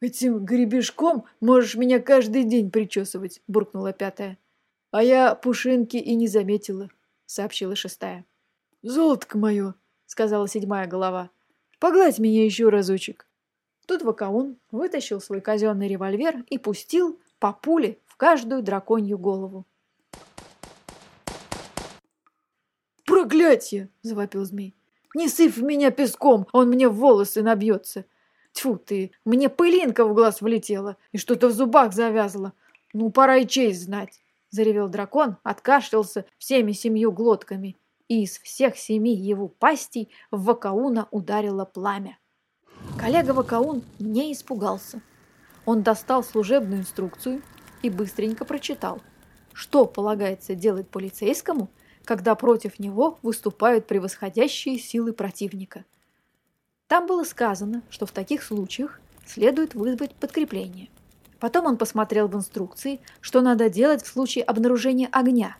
«Этим 0.00 0.44
гребешком 0.44 1.26
можешь 1.40 1.76
меня 1.76 2.00
каждый 2.00 2.42
день 2.42 2.72
причесывать»,— 2.72 3.40
буркнула 3.46 3.92
пятая. 3.92 4.36
«А 4.90 5.04
я 5.04 5.36
пушинки 5.36 5.96
и 5.96 6.16
не 6.16 6.26
заметила»,— 6.26 6.90
сообщила 7.26 7.76
шестая. 7.76 8.24
«Золотко 8.82 9.38
мое»,— 9.38 9.74
сказала 10.06 10.48
седьмая 10.48 10.86
голова. 10.86 11.30
«Погладь 11.78 12.18
меня 12.18 12.44
еще 12.44 12.68
разочек». 12.68 13.26
Тут 13.86 14.02
Вакаун 14.02 14.56
вытащил 14.70 15.20
свой 15.20 15.40
казенный 15.40 15.88
револьвер 15.88 16.44
и 16.48 16.58
пустил 16.58 17.20
по 17.38 17.52
пуле 17.52 17.98
в 18.06 18.16
каждую 18.16 18.62
драконью 18.62 19.18
голову. 19.18 19.66
«Проклятье!»– 23.04 23.88
завопил 24.02 24.44
змей. 24.44 24.74
«Не 25.14 25.28
сыпь 25.28 25.56
в 25.56 25.62
меня 25.62 25.90
песком, 25.90 26.46
он 26.52 26.68
мне 26.68 26.88
в 26.88 26.94
волосы 26.94 27.42
набьется!» 27.42 28.04
Тьфу 28.56 28.78
ты, 28.78 29.12
мне 29.26 29.50
пылинка 29.50 30.06
в 30.06 30.14
глаз 30.14 30.40
влетела 30.40 30.96
и 31.12 31.18
что-то 31.18 31.48
в 31.48 31.52
зубах 31.52 31.92
завязала. 31.92 32.54
Ну, 32.94 33.10
пора 33.10 33.36
и 33.36 33.46
честь 33.46 33.82
знать!» 33.82 34.22
Заревел 34.48 34.88
дракон, 34.88 35.36
откашлялся 35.42 36.24
всеми 36.38 36.72
семью 36.72 37.12
глотками, 37.12 37.76
и 38.08 38.24
из 38.24 38.38
всех 38.38 38.76
семи 38.76 39.14
его 39.14 39.48
пастей 39.48 40.10
в 40.30 40.44
Вакауна 40.44 41.08
ударило 41.10 41.64
пламя. 41.64 42.18
Коллега 42.98 43.32
Вакаун 43.32 43.82
не 43.98 44.32
испугался. 44.32 45.00
Он 45.64 45.82
достал 45.82 46.22
служебную 46.22 46.82
инструкцию 46.82 47.42
и 47.82 47.90
быстренько 47.90 48.44
прочитал, 48.44 49.00
что 49.52 49.86
полагается 49.86 50.54
делать 50.54 50.88
полицейскому– 50.88 51.70
когда 52.06 52.36
против 52.36 52.78
него 52.78 53.18
выступают 53.22 53.86
превосходящие 53.86 54.78
силы 54.78 55.12
противника. 55.12 55.84
Там 56.86 57.06
было 57.06 57.24
сказано, 57.24 57.82
что 57.90 58.06
в 58.06 58.12
таких 58.12 58.42
случаях 58.42 59.00
следует 59.26 59.74
вызвать 59.74 60.14
подкрепление. 60.14 60.88
Потом 61.40 61.66
он 61.66 61.76
посмотрел 61.76 62.28
в 62.28 62.36
инструкции, 62.36 63.00
что 63.20 63.42
надо 63.42 63.68
делать 63.68 64.02
в 64.02 64.06
случае 64.06 64.44
обнаружения 64.44 65.08
огня. 65.10 65.56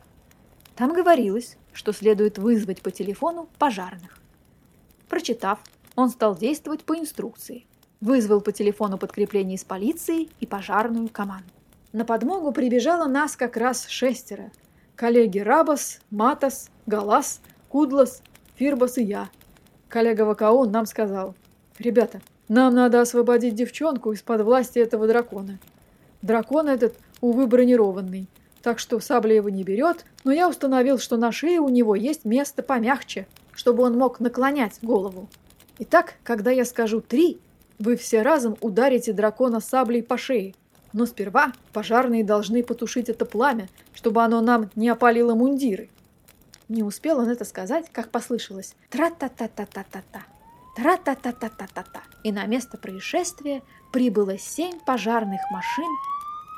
Там 0.76 0.92
говорилось, 0.92 1.56
что 1.73 1.92
следует 1.92 2.37
вызвать 2.37 2.83
по 2.83 2.90
телефону 2.90 3.49
пожарных. 3.59 4.18
Прочитав, 5.09 5.59
он 5.95 6.11
стал 6.11 6.37
действовать 6.37 6.85
по 6.85 6.99
инструкции. 6.99 7.66
Вызвал 8.02 8.42
по 8.42 8.52
телефону 8.52 8.99
подкрепление 8.99 9.56
из 9.56 9.64
полиции 9.64 10.28
и 10.38 10.47
пожарную 10.47 11.09
команду. 11.09 11.49
На 11.92 12.04
подмогу 12.04 12.52
прибежало 12.52 13.09
нас 13.09 13.37
как 13.37 13.56
раз 13.56 13.87
шестеро, 13.87 14.52
Коллеги 14.97 15.38
Рабас, 15.38 16.00
Матас, 16.11 16.71
Галас, 16.85 17.40
Кудлас, 17.71 18.23
Фирбас 18.56 18.99
и 18.99 19.02
я. 19.02 19.30
Коллега 19.88 20.23
Вакаон 20.23 20.71
нам 20.71 20.85
сказал, 20.85 21.35
«Ребята, 21.78 22.21
нам 22.49 22.75
надо 22.75 23.00
освободить 23.00 23.54
девчонку 23.54 24.12
из-под 24.12 24.42
власти 24.42 24.78
этого 24.78 25.06
дракона. 25.06 25.59
Дракон 26.21 26.68
этот, 26.68 26.97
увы, 27.23 27.47
бронированный, 27.47 28.28
так 28.66 28.80
что 28.80 28.99
сабля 28.99 29.37
его 29.37 29.49
не 29.49 29.62
берет, 29.62 30.04
но 30.25 30.32
я 30.32 30.49
установил, 30.49 30.99
что 30.99 31.16
на 31.16 31.30
шее 31.30 31.61
у 31.61 31.68
него 31.68 31.94
есть 31.94 32.25
место 32.25 32.64
помягче, 32.64 33.28
чтобы 33.54 33.85
он 33.85 33.96
мог 33.96 34.18
наклонять 34.18 34.80
голову. 34.82 35.28
Итак, 35.78 36.14
когда 36.25 36.50
я 36.50 36.64
скажу 36.64 37.00
«три», 37.00 37.38
вы 37.78 37.94
все 37.94 38.23
разом 38.23 38.56
ударите 38.61 39.12
дракона 39.12 39.61
саблей 39.61 40.02
по 40.02 40.18
шее. 40.18 40.56
Но 40.92 41.06
сперва 41.06 41.52
пожарные 41.73 42.25
должны 42.25 42.64
потушить 42.64 43.08
это 43.08 43.25
пламя, 43.25 43.68
чтобы 43.94 44.25
оно 44.25 44.40
нам 44.40 44.68
не 44.75 44.88
опалило 44.88 45.37
мундиры. 45.37 45.88
Не 46.68 46.82
успел 46.82 47.20
он 47.20 47.28
это 47.28 47.44
сказать, 47.44 47.87
как 47.92 48.11
послышалось 48.11 48.75
«тра-та-та-та-та-та-та». 48.90 50.25
Тра-та-та-та-та-та-та. 50.75 52.02
И 52.25 52.32
на 52.32 52.46
место 52.46 52.78
происшествия 52.78 53.62
прибыло 53.92 54.37
семь 54.37 54.80
пожарных 54.85 55.40
машин. 55.52 55.92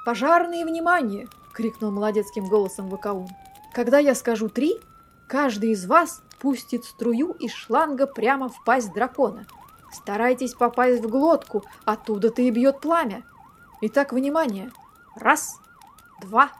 «Пожарные, 0.06 0.64
внимание!»— 0.64 1.28
крикнул 1.52 1.90
молодецким 1.90 2.46
голосом 2.46 2.88
Вакаун. 2.88 3.28
«Когда 3.72 3.98
я 3.98 4.14
скажу 4.14 4.48
три, 4.48 4.74
каждый 5.26 5.70
из 5.70 5.86
вас 5.86 6.22
пустит 6.38 6.84
струю 6.84 7.32
из 7.32 7.52
шланга 7.52 8.06
прямо 8.06 8.48
в 8.48 8.64
пасть 8.64 8.92
дракона. 8.92 9.46
Старайтесь 9.92 10.54
попасть 10.54 11.02
в 11.02 11.08
глотку, 11.08 11.64
оттуда-то 11.84 12.42
и 12.42 12.50
бьет 12.50 12.80
пламя. 12.80 13.22
Итак, 13.80 14.12
внимание! 14.12 14.70
Раз, 15.16 15.58
два, 16.20 16.50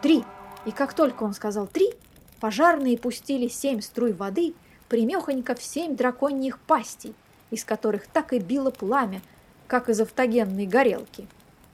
три. 0.00 0.24
И 0.64 0.70
как 0.70 0.94
только 0.94 1.24
он 1.24 1.34
сказал 1.34 1.66
«три», 1.66 1.92
пожарные 2.40 2.98
пустили 2.98 3.48
семь 3.48 3.80
струй 3.80 4.12
воды 4.12 4.54
примехонько 4.88 5.54
в 5.54 5.62
семь 5.62 5.96
драконьих 5.96 6.58
пастей, 6.60 7.14
из 7.50 7.64
которых 7.64 8.06
так 8.06 8.32
и 8.32 8.38
било 8.38 8.70
пламя, 8.70 9.22
как 9.66 9.88
из 9.88 10.00
автогенной 10.00 10.66
горелки. 10.66 11.26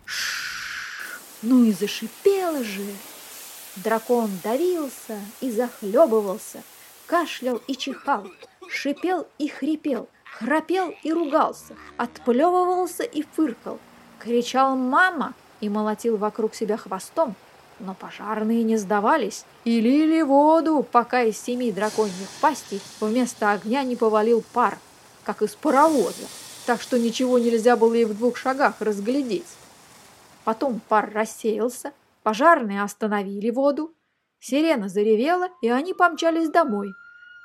Шш! 0.04 0.43
Ну 1.46 1.62
и 1.62 1.72
зашипело 1.72 2.64
же! 2.64 2.86
Дракон 3.76 4.30
давился 4.42 5.20
и 5.42 5.50
захлебывался, 5.50 6.62
кашлял 7.06 7.60
и 7.66 7.76
чихал, 7.76 8.26
шипел 8.66 9.26
и 9.36 9.48
хрипел, 9.48 10.08
храпел 10.24 10.94
и 11.02 11.12
ругался, 11.12 11.76
отплевывался 11.98 13.02
и 13.02 13.22
фыркал, 13.34 13.78
кричал 14.20 14.74
«мама» 14.74 15.34
и 15.60 15.68
молотил 15.68 16.16
вокруг 16.16 16.54
себя 16.54 16.78
хвостом, 16.78 17.34
но 17.78 17.92
пожарные 17.92 18.62
не 18.62 18.78
сдавались 18.78 19.44
и 19.64 19.80
лили 19.82 20.22
воду, 20.22 20.86
пока 20.90 21.24
из 21.24 21.38
семи 21.38 21.72
драконьих 21.72 22.28
пастей 22.40 22.80
вместо 23.00 23.52
огня 23.52 23.82
не 23.82 23.96
повалил 23.96 24.42
пар, 24.54 24.78
как 25.24 25.42
из 25.42 25.54
паровоза, 25.56 26.26
так 26.64 26.80
что 26.80 26.98
ничего 26.98 27.38
нельзя 27.38 27.76
было 27.76 27.92
и 27.92 28.06
в 28.06 28.16
двух 28.16 28.38
шагах 28.38 28.76
разглядеть. 28.80 29.44
Потом 30.44 30.80
пар 30.88 31.10
рассеялся, 31.12 31.92
пожарные 32.22 32.82
остановили 32.82 33.50
воду, 33.50 33.94
сирена 34.38 34.88
заревела, 34.88 35.48
и 35.62 35.68
они 35.68 35.94
помчались 35.94 36.50
домой, 36.50 36.92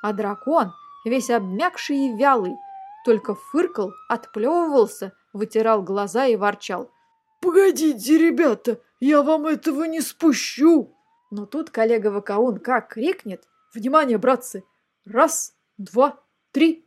а 0.02 0.12
дракон, 0.12 0.72
весь 1.04 1.30
обмякший 1.30 1.96
и 1.96 2.16
вялый, 2.16 2.56
только 3.04 3.34
фыркал, 3.34 3.92
отплевывался, 4.08 5.12
вытирал 5.32 5.82
глаза 5.82 6.26
и 6.26 6.36
ворчал. 6.36 6.90
«Погодите, 7.40 8.18
ребята, 8.18 8.80
я 9.00 9.22
вам 9.22 9.46
этого 9.46 9.84
не 9.84 10.02
спущу!» 10.02 10.94
Но 11.30 11.46
тут 11.46 11.70
коллега 11.70 12.08
Вакаун 12.08 12.58
как 12.58 12.88
крикнет 12.88 13.44
«Внимание, 13.72 14.18
братцы! 14.18 14.64
Раз, 15.06 15.54
два, 15.78 16.20
три!» 16.52 16.84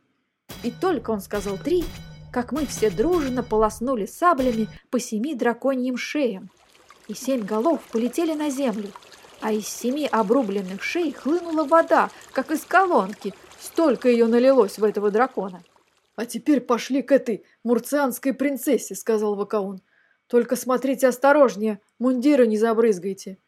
И 0.62 0.70
только 0.70 1.10
он 1.10 1.20
сказал 1.20 1.56
«три», 1.56 1.84
как 2.34 2.50
мы 2.50 2.66
все 2.66 2.90
дружно 2.90 3.44
полоснули 3.44 4.06
саблями 4.06 4.66
по 4.90 4.98
семи 4.98 5.36
драконьим 5.36 5.96
шеям, 5.96 6.50
и 7.06 7.14
семь 7.14 7.44
голов 7.44 7.80
полетели 7.92 8.34
на 8.34 8.50
землю, 8.50 8.88
а 9.40 9.52
из 9.52 9.68
семи 9.68 10.08
обрубленных 10.10 10.82
шей 10.82 11.12
хлынула 11.12 11.62
вода, 11.62 12.10
как 12.32 12.50
из 12.50 12.64
колонки, 12.64 13.34
столько 13.60 14.08
ее 14.08 14.26
налилось 14.26 14.80
в 14.80 14.84
этого 14.84 15.12
дракона. 15.12 15.62
«А 16.16 16.26
теперь 16.26 16.60
пошли 16.60 17.02
к 17.02 17.12
этой 17.12 17.44
мурцианской 17.62 18.34
принцессе»,— 18.34 18.94
сказал 18.96 19.36
Вакаун. 19.36 19.80
«Только 20.26 20.56
смотрите 20.56 21.06
осторожнее, 21.06 21.78
мундиры 22.00 22.48
не 22.48 22.58
забрызгайте». 22.58 23.38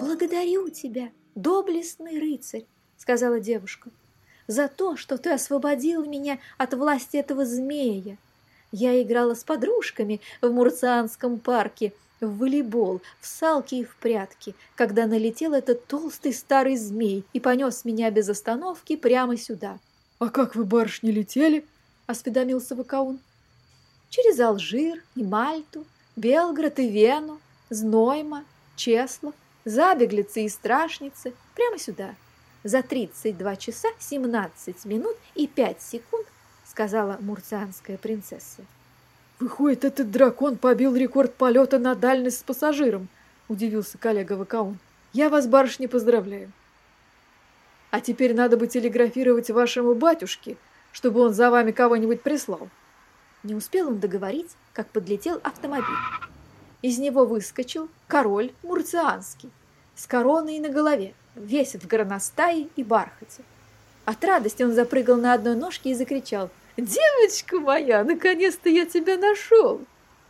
«Благодарю 0.00 0.68
тебя, 0.68 1.10
доблестный 1.34 2.20
рыцарь»,— 2.20 2.66
сказала 2.96 3.40
девушка, 3.40 3.90
«за 4.50 4.66
то, 4.66 4.96
что 4.96 5.16
ты 5.16 5.30
освободил 5.30 6.04
меня 6.04 6.38
от 6.58 6.74
власти 6.74 7.16
этого 7.16 7.46
змея. 7.46 8.16
Я 8.72 9.00
играла 9.00 9.34
с 9.34 9.44
подружками 9.44 10.20
в 10.42 10.50
Мурцианском 10.50 11.38
парке, 11.38 11.92
в 12.20 12.38
волейбол, 12.38 13.00
в 13.20 13.26
салки 13.26 13.76
и 13.76 13.84
в 13.84 13.94
прятки, 13.96 14.56
когда 14.74 15.06
налетел 15.06 15.54
этот 15.54 15.86
толстый 15.86 16.32
старый 16.32 16.76
змей 16.76 17.24
и 17.32 17.38
понес 17.38 17.84
меня 17.84 18.10
без 18.10 18.28
остановки 18.28 18.96
прямо 18.96 19.36
сюда. 19.36 19.78
«А 20.18 20.28
как 20.28 20.56
вы, 20.56 20.64
барышни, 20.64 21.12
летели?»– 21.12 21.64
осведомился 22.06 22.74
Вакаун. 22.74 23.20
«Через 24.08 24.40
Алжир 24.40 25.00
и 25.14 25.22
Мальту, 25.22 25.86
Белград 26.16 26.80
и 26.80 26.88
Вену, 26.88 27.40
Знойма, 27.70 28.44
Чеслов, 28.74 29.34
Забеглицы 29.64 30.44
и 30.44 30.48
Страшницы, 30.48 31.34
прямо 31.54 31.78
сюда. 31.78 32.16
За 32.62 32.82
32 32.82 33.56
часа 33.56 33.88
17 33.98 34.84
минут 34.84 35.16
и 35.34 35.46
5 35.46 35.80
секунд, 35.80 36.26
сказала 36.70 37.16
мурцианская 37.20 37.96
принцесса. 37.96 38.62
«Выходит, 39.38 39.84
этот 39.84 40.10
дракон 40.10 40.56
побил 40.56 40.94
рекорд 40.94 41.34
полета 41.34 41.78
на 41.78 41.94
дальность 41.94 42.40
с 42.40 42.42
пассажиром»,– 42.42 43.08
удивился 43.48 43.96
коллега 43.96 44.34
Вакаун. 44.34 44.78
«Я 45.14 45.30
вас, 45.30 45.46
барышни, 45.46 45.86
поздравляю. 45.86 46.52
А 47.90 48.00
теперь 48.00 48.34
надо 48.34 48.56
бы 48.56 48.66
телеграфировать 48.66 49.50
вашему 49.50 49.94
батюшке, 49.94 50.56
чтобы 50.92 51.20
он 51.20 51.32
за 51.32 51.50
вами 51.50 51.72
кого-нибудь 51.72 52.22
прислал». 52.22 52.68
Не 53.42 53.54
успел 53.54 53.88
он 53.88 53.98
договорить, 53.98 54.50
как 54.74 54.88
подлетел 54.88 55.40
автомобиль. 55.42 55.96
Из 56.82 56.98
него 56.98 57.24
выскочил 57.24 57.88
король 58.06 58.52
мурцианский, 58.62 59.50
с 59.96 60.06
короной 60.06 60.58
на 60.58 60.68
голове, 60.68 61.14
весь 61.34 61.74
в 61.74 61.86
горностае 61.86 62.68
и 62.76 62.82
бархате. 62.82 63.42
От 64.04 64.24
радости 64.24 64.62
он 64.62 64.72
запрыгал 64.72 65.16
на 65.16 65.34
одной 65.34 65.56
ножке 65.56 65.90
и 65.90 65.94
закричал 65.94 66.50
«Девочка 66.76 67.60
моя, 67.60 68.04
наконец-то 68.04 68.68
я 68.68 68.86
тебя 68.86 69.16
нашел!» 69.16 69.80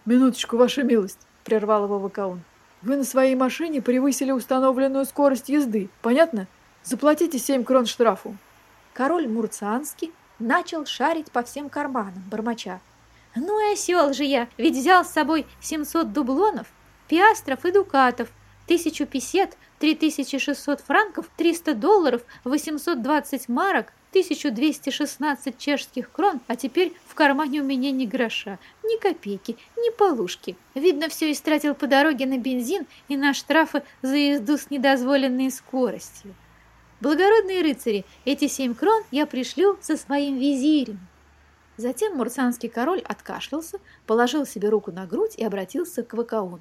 «Минуточку, 0.05 0.57
ваша 0.57 0.83
милость!»– 0.83 1.19
прервал 1.45 1.85
его 1.85 1.99
Вакаун. 1.99 2.43
«Вы 2.83 2.97
на 2.97 3.05
своей 3.05 3.35
машине 3.35 3.83
превысили 3.83 4.31
установленную 4.31 5.05
скорость 5.05 5.49
езды, 5.49 5.89
понятно?» 6.03 6.47
Заплатите 6.83 7.39
семь 7.39 7.63
крон 7.63 7.87
штрафу. 7.87 8.37
Король 8.95 9.29
Мурцианский 9.29 10.13
начал 10.39 10.87
шарить 10.87 11.31
по 11.31 11.43
всем 11.43 11.69
карманам, 11.69 12.23
бормоча. 12.31 12.81
Ну 13.37 13.61
и 13.61 13.75
осел 13.75 14.13
же 14.13 14.25
я, 14.25 14.49
ведь 14.57 14.77
взял 14.77 15.05
с 15.05 15.11
собой 15.11 15.47
700 15.61 16.13
дублонов, 16.13 16.67
пиастров 17.07 17.65
и 17.65 17.71
дукатов, 17.71 18.29
тысячу 18.71 19.05
песет, 19.05 19.57
3600 19.81 20.81
франков, 20.81 21.29
300 21.37 21.75
долларов, 21.75 22.23
820 22.45 23.49
марок, 23.49 23.93
1216 24.11 25.59
чешских 25.59 26.13
крон, 26.13 26.41
а 26.47 26.55
теперь 26.55 26.93
в 27.09 27.17
кармане 27.17 27.63
у 27.63 27.65
меня 27.65 27.91
ни 27.91 28.07
гроша, 28.07 28.61
ни 28.85 28.97
копейки, 29.01 29.57
ни 29.77 29.91
полушки. 29.91 30.57
Видно, 30.77 31.09
все 31.09 31.33
истратил 31.33 31.75
по 31.75 31.89
дороге 31.89 32.27
на 32.27 32.39
бензин 32.39 32.87
и 33.09 33.17
на 33.17 33.35
штрафы 33.35 33.83
за 34.03 34.15
езду 34.15 34.57
с 34.57 34.71
недозволенной 34.71 35.51
скоростью. 35.51 36.37
Благородные 37.01 37.63
рыцари, 37.63 38.05
эти 38.25 38.47
семь 38.47 38.77
крон 38.77 39.03
я 39.11 39.27
пришлю 39.27 39.79
со 39.81 39.97
своим 39.97 40.39
визирем. 40.39 41.01
Затем 41.77 42.17
мурсанский 42.17 42.69
король 42.69 43.01
откашлялся, 43.01 43.81
положил 44.07 44.47
себе 44.47 44.69
руку 44.69 44.93
на 44.93 45.07
грудь 45.07 45.35
и 45.37 45.45
обратился 45.45 46.05
к 46.05 46.15
Вакаону. 46.15 46.61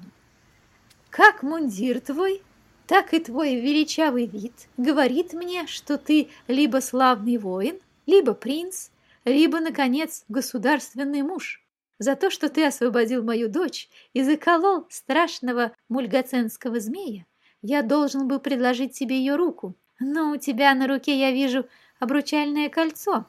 «Как 1.10 1.42
мундир 1.42 2.00
твой, 2.00 2.42
так 2.86 3.14
и 3.14 3.20
твой 3.20 3.56
величавый 3.56 4.26
вид 4.26 4.52
говорит 4.76 5.32
мне, 5.32 5.66
что 5.66 5.98
ты 5.98 6.28
либо 6.48 6.78
славный 6.78 7.36
воин, 7.36 7.78
либо 8.06 8.34
принц, 8.34 8.88
либо, 9.24 9.60
наконец, 9.60 10.24
государственный 10.28 11.22
муж. 11.22 11.64
За 11.98 12.16
то, 12.16 12.30
что 12.30 12.48
ты 12.48 12.64
освободил 12.64 13.22
мою 13.22 13.48
дочь 13.48 13.88
и 14.14 14.22
заколол 14.22 14.86
страшного 14.88 15.72
мульгаценского 15.88 16.80
змея, 16.80 17.26
я 17.62 17.82
должен 17.82 18.26
был 18.26 18.40
предложить 18.40 18.92
тебе 18.92 19.18
ее 19.18 19.36
руку, 19.36 19.74
но 19.98 20.32
у 20.32 20.36
тебя 20.36 20.74
на 20.74 20.86
руке 20.86 21.18
я 21.18 21.30
вижу 21.30 21.66
обручальное 21.98 22.70
кольцо, 22.70 23.26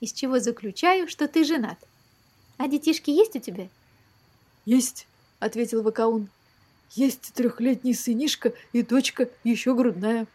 из 0.00 0.12
чего 0.12 0.40
заключаю, 0.40 1.08
что 1.08 1.28
ты 1.28 1.44
женат. 1.44 1.78
А 2.56 2.66
детишки 2.66 3.10
есть 3.10 3.36
у 3.36 3.38
тебя? 3.38 3.68
Есть, 4.64 5.06
ответил 5.38 5.82
Вакаун. 5.82 6.28
Есть 6.92 7.32
трехлетний 7.34 7.94
сынишка 7.94 8.52
и 8.72 8.82
дочка 8.82 9.28
еще 9.44 9.74
грудная. 9.74 10.26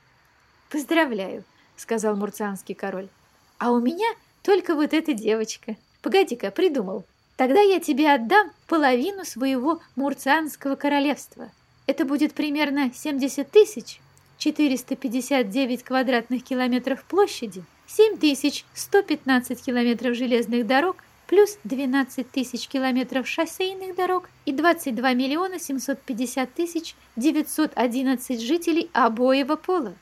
Поздравляю, 0.69 1.43
сказал 1.75 2.15
мурцианский 2.15 2.75
король. 2.75 3.09
А 3.57 3.71
у 3.71 3.79
меня 3.79 4.07
только 4.41 4.75
вот 4.75 4.93
эта 4.93 5.13
девочка. 5.13 5.75
Погоди-ка, 6.01 6.51
придумал. 6.51 7.05
Тогда 7.37 7.61
я 7.61 7.79
тебе 7.79 8.11
отдам 8.11 8.51
половину 8.67 9.25
своего 9.25 9.81
мурцианского 9.95 10.75
королевства. 10.75 11.51
Это 11.87 12.05
будет 12.05 12.33
примерно 12.33 12.91
70 12.93 13.49
тысяч 13.49 13.99
459 14.37 15.83
квадратных 15.83 16.43
километров 16.43 17.03
площади, 17.05 17.63
7115 17.87 19.63
километров 19.63 20.15
железных 20.15 20.67
дорог, 20.67 20.97
плюс 21.33 21.57
12 21.63 22.29
тысяч 22.29 22.67
километров 22.67 23.27
шоссейных 23.27 23.95
дорог 23.95 24.29
и 24.45 24.51
22 24.51 25.13
миллиона 25.15 25.57
750 25.57 26.53
тысяч 26.53 26.95
911 27.15 28.39
жителей 28.39 28.91
обоего 28.93 29.55
пола. 29.55 29.95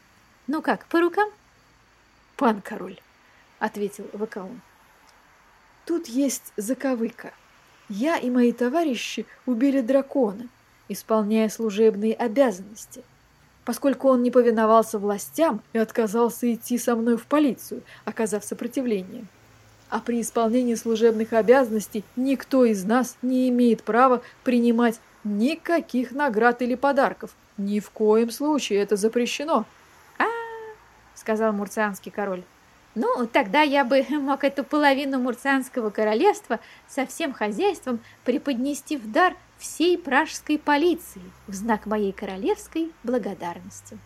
Ну 0.48 0.62
как, 0.62 0.86
по 0.88 1.00
рукам? 1.00 1.30
Пан 2.36 2.60
король, 2.60 3.00
ответил 3.60 4.10
Вакаун. 4.12 4.60
Тут 5.86 6.08
есть 6.08 6.52
заковыка. 6.58 7.32
Я 7.88 8.18
и 8.18 8.30
мои 8.30 8.52
товарищи 8.52 9.26
убили 9.46 9.80
дракона, 9.80 10.50
исполняя 10.90 11.48
служебные 11.48 12.14
обязанности 12.14 13.06
поскольку 13.64 14.10
он 14.10 14.24
не 14.24 14.32
повиновался 14.32 14.98
властям 14.98 15.62
и 15.72 15.78
отказался 15.78 16.52
идти 16.52 16.80
со 16.80 16.96
мной 16.96 17.16
в 17.16 17.28
полицию, 17.28 17.84
оказав 18.06 18.44
сопротивление. 18.44 19.28
А 19.92 20.00
при 20.00 20.22
исполнении 20.22 20.74
служебных 20.74 21.34
обязанностей 21.34 22.04
никто 22.16 22.64
из 22.64 22.86
нас 22.86 23.18
не 23.22 23.50
имеет 23.50 23.84
права 23.84 24.24
принимать 24.44 25.00
никаких 25.26 26.14
наград 26.14 26.62
или 26.62 26.76
подарков. 26.76 27.32
Ни 27.58 27.80
в 27.80 27.92
коем 27.92 28.32
случае 28.32 28.80
это 28.80 28.96
запрещено. 28.96 29.66
А, 30.18 30.24
сказал 31.14 31.52
мурцианский 31.52 32.10
король. 32.10 32.44
Ну, 32.96 33.28
тогда 33.28 33.62
я 33.62 33.84
бы 33.84 34.06
мог 34.10 34.46
эту 34.46 34.64
половину 34.64 35.20
мурцианского 35.20 35.90
королевства 35.90 36.62
со 36.88 37.06
всем 37.06 37.34
хозяйством 37.34 38.00
преподнести 38.24 38.96
в 38.96 39.12
дар 39.12 39.36
всей 39.58 39.98
пражской 39.98 40.58
полиции 40.58 41.22
в 41.48 41.54
знак 41.54 41.86
моей 41.86 42.14
королевской 42.14 42.92
благодарности. 43.04 43.98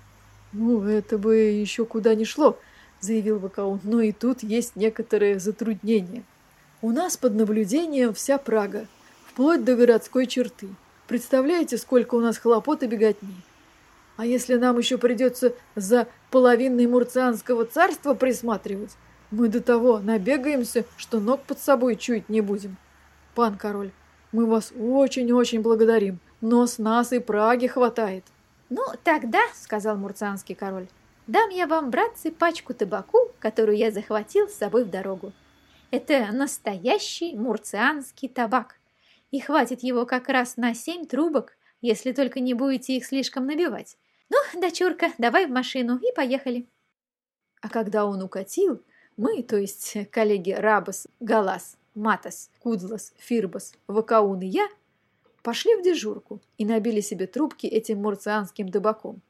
Ну, 0.52 0.82
это 0.84 1.20
бы 1.20 1.36
еще 1.36 1.86
куда 1.86 2.16
ни 2.16 2.24
шло, 2.24 2.58
заявил 3.06 3.40
Вакаун, 3.40 3.80
но 3.84 4.02
и 4.02 4.12
тут 4.12 4.44
есть 4.44 4.76
некоторые 4.76 5.40
затруднения. 5.40 6.24
У 6.82 6.92
нас 6.92 7.16
под 7.16 7.36
наблюдением 7.36 8.14
вся 8.14 8.38
Прага, 8.38 8.88
вплоть 9.28 9.64
до 9.64 9.76
городской 9.76 10.26
черты. 10.28 10.68
Представляете, 11.08 11.78
сколько 11.78 12.16
у 12.16 12.20
нас 12.20 12.38
хлопот 12.38 12.84
и 12.84 12.88
беготни? 12.88 13.36
А 14.18 14.26
если 14.26 14.56
нам 14.56 14.78
еще 14.78 14.98
придется 14.98 15.54
за 15.76 16.08
половиной 16.32 16.88
Мурцианского 16.88 17.66
царства 17.66 18.14
присматривать, 18.14 18.92
мы 19.32 19.50
до 19.50 19.62
того 19.62 20.00
набегаемся, 20.00 20.86
что 20.98 21.20
ног 21.20 21.44
под 21.44 21.60
собой 21.60 21.96
чуять 21.96 22.30
не 22.30 22.42
будем. 22.42 22.78
Пан 23.34 23.58
король, 23.58 23.92
мы 24.32 24.46
вас 24.46 24.72
очень-очень 24.78 25.62
благодарим, 25.62 26.20
но 26.42 26.66
с 26.66 26.78
нас 26.78 27.12
и 27.12 27.20
Праги 27.20 27.68
хватает. 27.68 28.24
Ну, 28.70 28.84
тогда, 29.04 29.40
сказал 29.54 29.98
Мурцианский 29.98 30.56
король, 30.56 30.88
дам 31.28 31.50
я 31.50 31.68
вам, 31.68 31.90
братцы, 31.90 32.32
пачку 32.32 32.74
табаку, 32.74 33.32
которую 33.40 33.78
я 33.78 33.92
захватил 33.92 34.48
с 34.48 34.56
собой 34.56 34.84
в 34.84 34.90
дорогу. 34.90 35.32
Это 35.92 36.32
настоящий 36.32 37.36
мурцианский 37.36 38.28
табак, 38.28 38.80
и 39.32 39.40
хватит 39.40 39.84
его 39.84 40.06
как 40.06 40.30
раз 40.30 40.58
на 40.58 40.74
семь 40.74 41.06
трубок, 41.06 41.58
если 41.82 42.12
только 42.12 42.40
не 42.40 42.54
будете 42.54 42.96
их 42.96 43.06
слишком 43.06 43.46
набивать. 43.46 43.98
Ну, 44.30 44.38
дочурка, 44.60 45.12
давай 45.18 45.46
в 45.46 45.52
машину 45.52 45.98
и 45.98 46.14
поехали. 46.16 46.68
А 47.62 47.70
когда 47.70 48.06
он 48.06 48.22
укатил, 48.22 48.82
мы, 49.18 49.44
то 49.44 49.58
есть 49.58 50.10
коллеги 50.12 50.52
Рабас, 50.52 51.08
Галас, 51.20 51.78
Матас, 51.94 52.50
Кудлас, 52.60 53.14
Фирбас, 53.18 53.74
Вакаун 53.88 54.42
и 54.42 54.48
я, 54.48 54.68
пошли 55.42 55.76
в 55.76 55.84
дежурку 55.84 56.42
и 56.58 56.66
набили 56.66 57.02
себе 57.02 57.28
трубки 57.28 57.68
этим 57.68 58.02
мурцианским 58.02 58.70
табаком. 58.70 59.22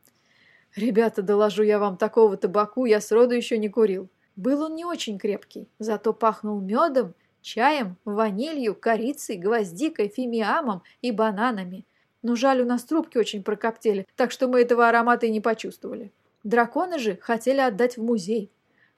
Ребята, 0.76 1.22
доложу 1.22 1.64
я 1.64 1.80
вам, 1.80 1.98
такого 1.98 2.38
табаку 2.38 2.86
я 2.86 3.02
сроду 3.02 3.34
еще 3.34 3.58
не 3.58 3.70
курил. 3.70 4.10
Был 4.36 4.64
он 4.64 4.76
не 4.76 4.86
очень 4.86 5.18
крепкий, 5.18 5.70
зато 5.80 6.14
пахнул 6.14 6.60
медом, 6.60 7.14
чаем, 7.42 7.96
ванилью, 8.04 8.76
корицей, 8.76 9.38
гвоздикой, 9.38 10.10
фимиамом 10.10 10.84
и 11.02 11.12
бананами– 11.12 11.86
но 12.26 12.36
жаль, 12.36 12.60
у 12.60 12.66
нас 12.66 12.84
трубки 12.84 13.20
очень 13.20 13.44
прокоптели, 13.44 14.08
так 14.16 14.32
что 14.32 14.48
мы 14.48 14.62
этого 14.62 14.90
аромата 14.90 15.28
и 15.28 15.30
не 15.30 15.42
почувствовали. 15.42 16.12
Драконы 16.44 16.98
же 16.98 17.20
хотели 17.22 17.60
отдать 17.60 17.98
в 17.98 18.04
музей. 18.04 18.52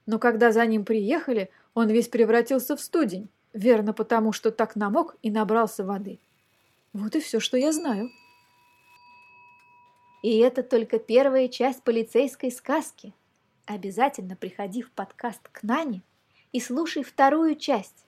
Но 0.06 0.18
когда 0.18 0.54
за 0.54 0.66
ним 0.66 0.86
приехали, 0.86 1.50
он 1.74 1.90
весь 1.90 2.08
превратился 2.08 2.78
в 2.78 2.82
студень. 2.82 3.28
Верно, 3.52 3.92
потому 3.92 4.32
что 4.32 4.50
так 4.50 4.78
намок 4.78 5.18
и 5.24 5.30
набрался 5.30 5.84
воды. 5.84 6.20
Вот 6.94 7.18
и 7.18 7.20
все, 7.20 7.42
что 7.42 7.58
я 7.58 7.74
знаю. 7.74 8.10
И 10.22 10.38
это 10.40 10.64
только 10.64 11.00
первая 11.00 11.48
часть 11.48 11.84
полицейской 11.84 12.52
сказки. 12.52 13.14
Обязательно 13.66 14.36
приходи 14.36 14.82
в 14.82 14.92
подкаст 14.92 15.48
к 15.50 15.64
Нане 15.64 16.02
и 16.52 16.60
слушай 16.60 17.04
вторую 17.04 17.56
часть. 17.56 18.06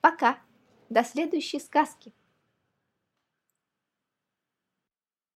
Пока. 0.00 0.38
До 0.90 1.02
следующей 1.02 1.60
сказки. 1.60 2.12